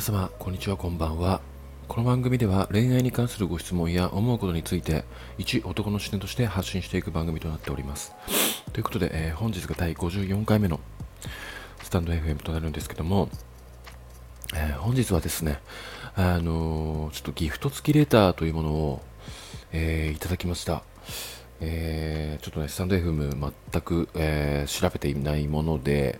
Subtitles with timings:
[0.00, 1.42] 皆様こんにちはこんばんは。
[1.86, 5.04] この番組では恋愛に関するご質問や思うことについて
[5.36, 8.14] 一男の視点として発信していく番組となっております。
[8.72, 10.80] ということで、えー本日が第54回目の
[11.82, 13.28] スタンド FM となるんですけども、
[14.54, 15.60] えー本日はですね
[16.14, 19.02] あのーちょっとギフト付きレターというものを、
[19.70, 20.82] えいただきました。
[21.60, 26.18] えーちょっとね、スタンド FM 全く、えー調べていないもので、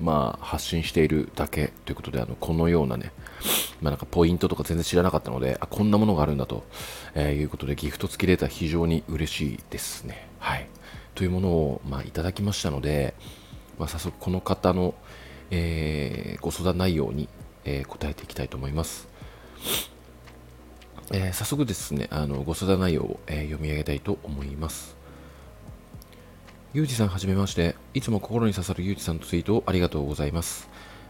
[0.00, 3.12] まあ、発信しているだけということで、あのこのようなね、
[3.80, 6.64] まあ、なんかポイントとか全然知らなかったので、あこんなものがあるんだと、
[7.14, 10.26] えーいうことで、ギフト付きレタ非常に嬉しいですね。
[10.40, 10.66] はい。
[11.14, 13.14] というものを、まあ、いただきましたので、
[13.78, 14.94] まあ、早速この方の、
[15.50, 17.28] えーご相談内容に、
[17.64, 19.08] えー答えていきたいと思います。
[21.12, 24.96] えー早速ですね、あのご相談内容を、えー読み上げたいと思います。
[26.72, 30.68] ゆうじさんはじめまして、いつも心に刺さるゆうじさんのツイートをありがとうございます。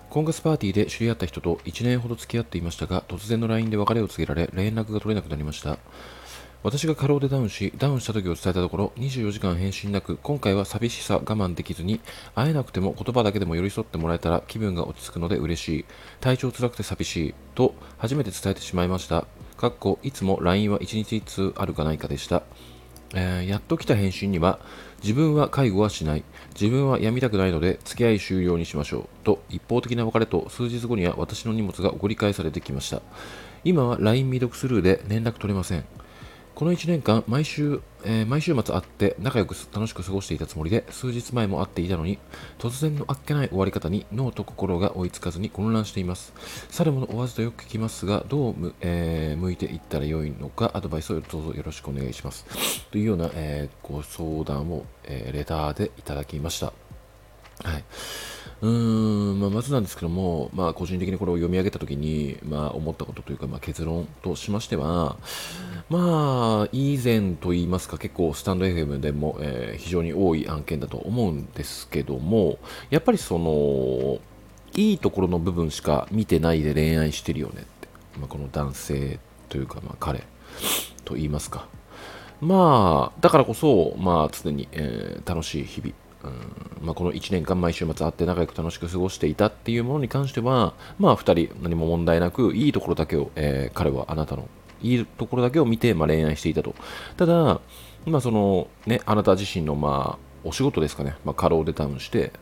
[0.09, 5.77] 婚活パーティーで知り合った人と1年ほど付き合っていましたが、突然の LINE で別れを告げられ、連絡が取れなくなりました。
[6.63, 12.01] 私が過労でダウンし、ダウンした時を伝えたところ、24時間返信なく、今回は寂しさ我慢できずに、
[12.35, 15.85] 会えなくても言葉だけでも寄り添ってもらえたら気分が落ち着くので嬉しい。
[16.21, 17.35] 体調辛くて寂しい。
[17.55, 19.27] と、初めて伝えてしまいました。
[19.61, 22.45] かっこ、いつも LINE は1日1通あるかないかでした。
[23.13, 24.59] えーやっと来た返信には、
[25.03, 26.25] 自分は介護はしない、
[26.59, 33.03] 自分は辞みたくないので付き合い終了にしましょうと一方的な別れと数日後には私の荷物が送り返されてきました。
[33.63, 35.85] 今は LINE 未読スルーで連絡取れません。
[36.55, 42.19] この1年間毎週、えー毎週末会って仲良く楽しく過ごしていたつもりで数日前も会っていたのに
[42.59, 46.35] 突然のあっけない終わり方に脳と心が追いつかずに混乱しています。
[46.69, 52.45] 去るもの追わずとよく聞きますがどうむ、えー向いていったらよいのかアドバイスをどうぞよろしくお願いします。
[52.91, 56.73] というような、えーご相談を、えレターでいただきました。
[57.63, 57.85] はい。
[58.63, 65.17] うーん、まあ、まずなんですけども、まあ、個人的にこれを読み上げたときに、まあ、思ったことというか、まあ、結論としましては、
[65.91, 72.59] まあ、以前と言いますか、結構スタンド FM でも、えー非常に多い案件だと思うんですけども、
[72.91, 74.21] やっぱりその、
[74.81, 77.89] いいところの部分しか見てないで恋愛してるよねって、
[78.21, 79.19] まあ、この男性
[79.49, 80.23] というか、まあ、彼
[81.05, 81.67] と言いますか。
[82.41, 85.93] まあ、だからこそ、まあ、常に、えー楽しい日々、
[86.23, 94.49] うんまあ、この1年間毎週末会って仲良く楽しく過ごしていたっていうものに関しては、まあ、2人何も問題なく、いいところだけを、えー彼はあなたの
[94.83, 96.75] いいところだけを見て、まあ、恋愛していたと。
[97.17, 97.61] ただ、
[98.07, 102.33] まあ、その、ね、あなた自身の、まあ、お仕事ですかね、まあ、過労でダウンして、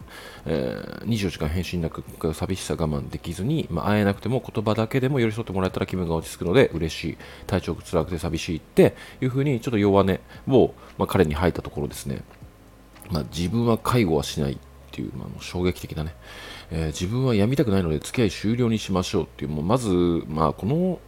[0.46, 2.04] えー24時間返信なく
[2.34, 7.18] 寂しさ我慢できずに、まあ、会えなくても言葉だけでも寄り添ってもらえたら気分が落ち着くので嬉しい。
[7.46, 12.22] 体調が辛くて寂しいっていうふうにちょっと弱音を、まあ、彼に吐いたところですね、
[13.10, 14.58] まあ、自分は介護はしないっ
[14.92, 16.14] ていう、まあ、衝撃的なね、
[16.70, 19.88] えー自分は辞みたくないので付き合い終了にしましょうっていうもうまず、
[20.28, 21.00] まあ、この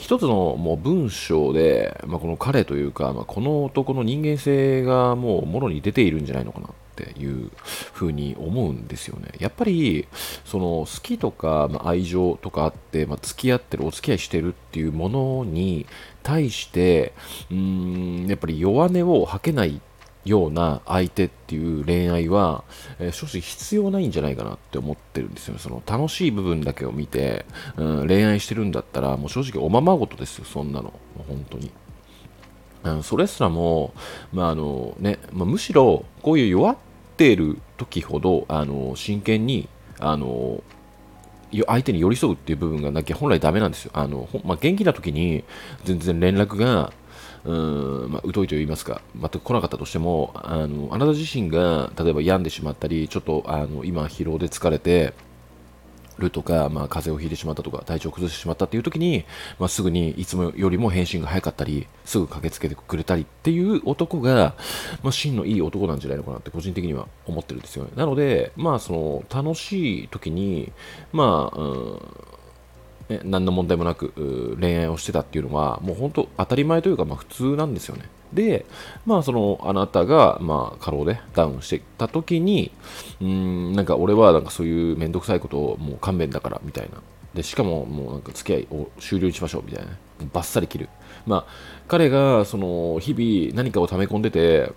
[0.00, 7.50] 一つのもう文章で、まあ、この彼というか、まあ、この男の人間性がもうもろに出ているんじゃないのかなっていう
[7.92, 9.28] ふうに思うんですよね。
[9.38, 10.08] やっぱり
[10.46, 15.84] その好きとか、ま、愛情とかあって、まあ、付き合ってるお付き合いしてるっていうものに
[16.22, 17.12] 対して
[17.50, 19.82] うーんやっぱり弱音を吐けない
[20.24, 22.64] ような相手っていう恋愛は、
[22.98, 25.60] えー正直必要ないんじゃないかなって思ってるんですよね。
[25.60, 30.84] その楽しい部分だけを見て、うん、恋愛してるんだったら、もう正直おままごとですよ、そんなの。
[30.84, 31.70] もう本当に。
[32.82, 33.92] あのそれすらも、
[34.32, 36.76] まああのねまあ、むしろこういう弱っ
[37.16, 40.62] ている時ほどあの真剣にあの
[41.66, 43.90] 相手に寄り添うっていう部分がなきゃ本来ダメなんですよ。
[43.94, 45.44] あのほんまあ、元気な時に
[45.84, 46.92] 全然連絡が
[47.44, 55.14] うんまあ、疎いと言いますか、全く来なかったとしても、あのあなた自身が例えば病んでしまったり、ちょっとあの今、疲労で疲れて
[56.20, 59.24] るとか、まあ、風邪をひいてしまったとか、体調を崩してしまったっていう時に、
[59.58, 64.54] まあ、すぐにいつもよりも返信が早かったり、すぐ駆けつけてくれたりっていう男が、
[65.02, 67.90] まあ、真のいい男なんじゃないのかなって個人的には思ってるんですよね。
[67.96, 70.70] なので、まあ、その楽しい時に、
[71.12, 72.00] まあ、うん
[73.10, 78.04] ね、何の問題もなく恋愛をしてたっていうのはもう本当当たり前というか、まあ、普通なんですよね。
[78.32, 78.64] で、
[79.04, 82.70] まあ、そのあなたが、まあ、過労でダウンしてた時に
[83.20, 87.02] うーんなんか俺はなんかそういう面倒くさいことをもう勘弁だからみたいな。
[87.34, 89.92] でしかももうなんか付き合いを終了にしましょうみたいな
[90.32, 90.88] バッサリ切る、
[91.26, 91.52] まあ、
[91.86, 94.72] 彼がその日々何かを溜め込んでて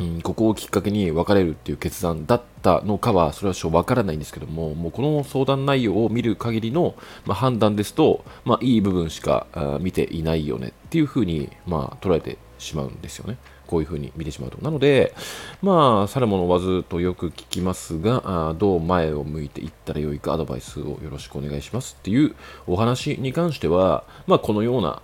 [0.00, 6.94] うん、ここをきっかけに別れるっていう決断だったのかは、それはしょわからないんですけども、もうこの相談内容を見る限りの、
[7.26, 9.46] まあ、判断ですと、まあ、いい部分しか
[9.80, 13.38] 見ていないよねっていうふうに、まあ、捉えてしまうんですよね。
[13.68, 14.58] こういうふうに見てしまうと。
[14.62, 15.14] なので、
[15.62, 22.34] まあ、去るものわずとよく聞きますが、あどう前を向いていったらよいかアドバイスをよろしくお願いしますっていう
[22.66, 25.02] お話に関しては、まあ、このような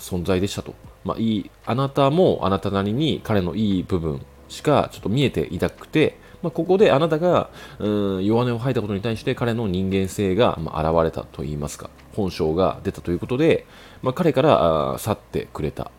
[0.00, 0.74] 存在でしたと。
[1.04, 13.66] まあ、いい、あなたもあなたなりに彼のいい部分しかちょっと見えていなくて、まあ、ここであなたがうん弱音を吐いたことに対して彼の人間性が、まあ、現れたといいますか本性が出たということで、
[14.02, 15.90] まあ、彼から去ってくれた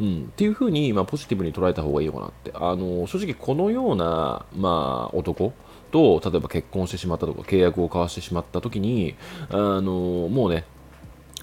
[0.00, 2.52] うん、っていうふうに、まあ、ポジティブに捉えた方がいいのかなって。
[2.54, 5.52] あの正直このような、まあ、男
[5.90, 9.14] と、例えば結婚してしまったとか、契約を交わしてしまった時に、
[9.50, 10.64] あのもうね、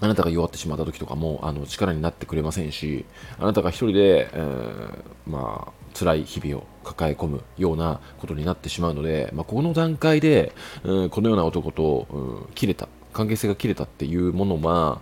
[0.01, 3.05] あなたが弱ってしまった時とかもあの力になってくれませんし、
[3.37, 10.53] あなたが一人で、えー、まあ、辛い日々を抱え込むようなことになってしまうので、まあ、この段階で、
[10.83, 15.01] うん、このような男と、うん、切れた、関係性が切れたっていうものは、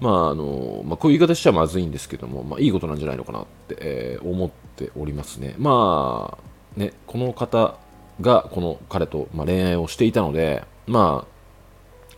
[0.00, 5.54] まああのまあ、こういう言い方しちゃまずいんですけども、まあ、いいことなんじゃないのかなって、えー、思っておりますね。
[5.58, 6.36] ま
[6.76, 7.76] あね、この方
[8.20, 11.34] がこの彼と、まあ、恋愛をしていたので、まあ、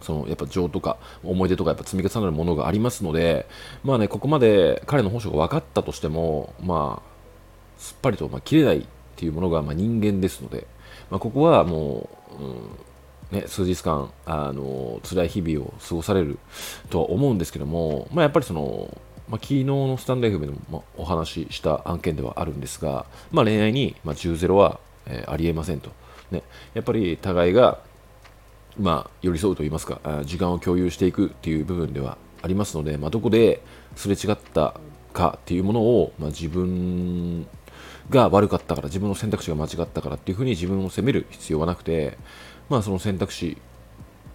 [0.00, 3.46] そのやっぱ情とか思い出とかやっぱ積み重なるものがありますので、
[3.84, 8.84] まあね、ここまで彼の本性が分かったとしても、まあ、すっぱりと、まあ、切れないっ
[9.17, 10.67] ていうものが、まあ、人間ですので、
[11.11, 12.08] まあ、ここはも
[12.40, 12.70] う、うん
[13.31, 16.38] ね、数日間、あの辛い日々を過ごされる
[16.90, 18.96] とは思うんですけども、まあ、やっぱりその、
[19.28, 25.90] まあ、昨日のスタンド FM でもお話しした案件ではあるんですが、まあ、恋愛に、まあ、10-0は、えー、ありえませんと、
[26.31, 26.43] ね、
[26.75, 27.81] やっぱり互いが、
[28.78, 33.61] まあ、寄り添うといいますか時間を共有していくっていう部分ではありますので、まあ、どこで
[33.96, 34.78] すれ違った
[35.12, 37.46] かっていうものを、まあ、自分
[38.11, 42.19] が悪かったから、自分の選択肢が間違ったからっていうふうに自分を責める必要はなくて、
[42.69, 43.57] まあその選択肢、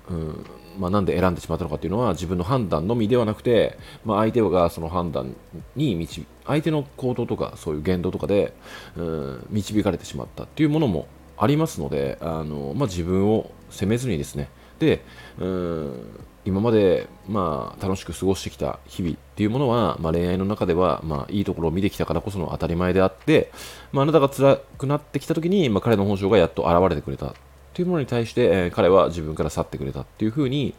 [0.09, 0.45] うん
[0.77, 5.35] まあ、なんで選んでしまったのかっていうのは自分の判断のみではなくて、まあ、相手がその判断
[5.75, 8.53] に導相手の行動とかそういう言動とかで、
[8.95, 11.07] うん、導かれてしまったっていうものも
[11.37, 14.49] ありますのであの、まあ、自分を責めずにですね。
[14.79, 15.03] で、
[15.37, 23.51] うん、今まで、まあ、楽しく過ごしてきた日々っていうものは、まあ、恋愛の中では、まあ、いいところを見てきたからこその当たり前であって、
[23.91, 27.35] まあ、あなたが辛くなってきた時に、まあ、彼の本性がやっと現れてくれた。
[27.71, 30.73] っていうものに対して、えー、彼は自分から去ってくれたっていうふうに、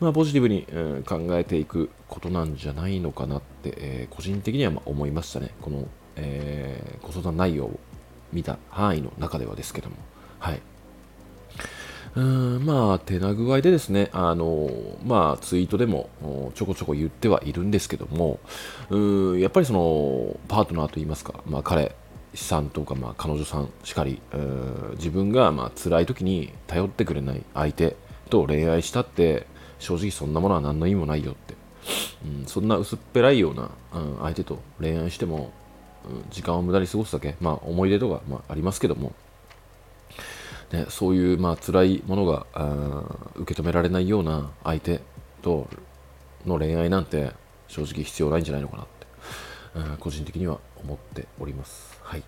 [0.00, 5.50] まあ、ポジティブに、うん、考えていくことなんじゃないのかなって、えー、個人的にはま思いましたね。
[5.60, 5.86] この、
[6.16, 7.80] えー、ご相談内容を
[8.32, 9.96] 見た範囲の中ではですけども。
[10.40, 10.60] はい。
[12.14, 14.70] うんまあ、手な具合でですね、あの
[15.04, 16.10] まあ、ツイートでも
[16.54, 18.38] ちょこちょこ言ってはいるんですけども、
[18.90, 21.94] うんやっぱりそのパートナーといいますか、まあ、彼
[22.34, 24.20] さんとか、まあ、彼女さんしかり、
[24.96, 27.96] 自分がまあ辛い時に頼ってくれない相手
[28.30, 29.46] と恋愛したって、
[29.78, 31.54] 正直そんなものは何の意味もないよって、
[32.24, 35.52] うん、そんな薄っぺらいような、うん、相手と恋愛しても、
[36.08, 39.12] うん、時間を無駄に過ごすだけ、まあ、思い出とか、まあ、ありますけども、
[40.70, 42.46] ね、そういうまあ辛いものが
[43.34, 45.00] 受け止められないような相手
[45.42, 45.68] と
[46.46, 47.32] の恋愛なんて
[47.66, 50.60] 正直必要ないんじゃないのかなって、個人的には。
[50.84, 51.98] 思っております。
[52.02, 52.22] はい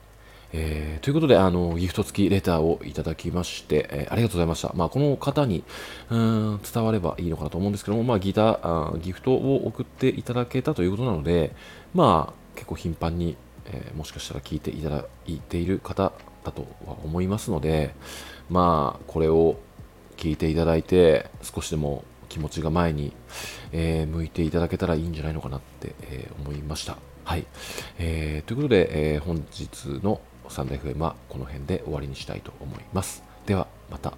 [0.57, 4.73] えー、ということで、あの、ギフト付きレターをいただきまして、えー、ありがとうございました。
[4.77, 5.65] まあ、この方に、
[6.11, 11.57] うん、伝わればいいのかなと思うんですけども、まあ、ギター、ギフトを送っていただけたということなので、
[11.93, 13.37] まあ、結構頻繁に、
[13.67, 16.13] えー、もしかしたら聞いていただいている方
[16.45, 17.93] だとは思いますので、
[18.49, 19.57] まあ、これを
[20.17, 23.13] 聞いていただいて、少しでも気持ちが前に、
[23.73, 26.97] え、向いていただけたらいいんじゃないのかなって、え、思いました。
[27.25, 27.47] はい。
[27.99, 33.23] えー、ということで、えー、本日のサンデー FM はこの辺で終わりにしたいと思います。
[33.47, 34.13] では、また。